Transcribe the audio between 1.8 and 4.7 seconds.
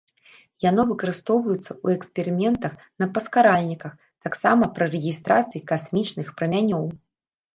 эксперыментах на паскаральніках, таксама